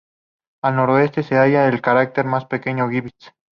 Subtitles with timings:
[0.63, 3.33] Al noreste se halla el cráter más pequeño Gibbs.